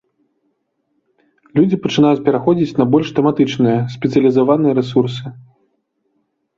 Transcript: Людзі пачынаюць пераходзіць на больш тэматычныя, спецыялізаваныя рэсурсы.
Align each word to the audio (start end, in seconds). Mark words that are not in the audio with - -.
Людзі 1.59 1.75
пачынаюць 1.83 2.23
пераходзіць 2.31 2.77
на 2.79 2.85
больш 2.97 3.07
тэматычныя, 3.21 3.77
спецыялізаваныя 4.01 4.73
рэсурсы. 4.83 5.25